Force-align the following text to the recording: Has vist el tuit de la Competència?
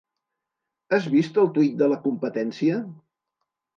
Has 0.97 1.05
vist 1.15 1.37
el 1.43 1.51
tuit 1.57 1.77
de 1.83 1.91
la 1.93 1.99
Competència? 2.07 2.81